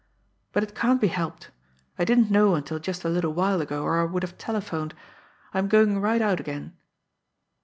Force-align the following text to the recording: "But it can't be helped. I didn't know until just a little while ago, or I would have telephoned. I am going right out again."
"But 0.51 0.63
it 0.63 0.73
can't 0.73 0.99
be 0.99 1.09
helped. 1.09 1.51
I 1.99 2.05
didn't 2.05 2.31
know 2.31 2.55
until 2.55 2.79
just 2.79 3.03
a 3.03 3.07
little 3.07 3.33
while 3.35 3.61
ago, 3.61 3.83
or 3.83 4.01
I 4.01 4.03
would 4.05 4.23
have 4.23 4.35
telephoned. 4.35 4.95
I 5.53 5.59
am 5.59 5.67
going 5.67 6.01
right 6.01 6.23
out 6.23 6.39
again." 6.39 6.75